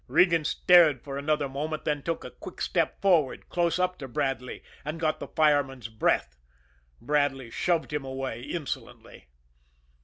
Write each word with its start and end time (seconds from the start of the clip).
Regan 0.07 0.43
stared 0.43 1.03
for 1.03 1.19
another 1.19 1.47
moment; 1.47 1.85
then 1.85 2.01
took 2.01 2.23
a 2.25 2.31
quick 2.31 2.59
step 2.59 2.99
forward, 3.03 3.49
close 3.49 3.77
up 3.77 3.99
to 3.99 4.07
Bradley 4.07 4.63
and 4.83 4.99
got 4.99 5.19
the 5.19 5.27
fireman's 5.27 5.89
breath. 5.89 6.37
Bradley 6.99 7.51
shoved 7.51 7.93
him 7.93 8.03
away 8.03 8.41
insolently. 8.41 9.27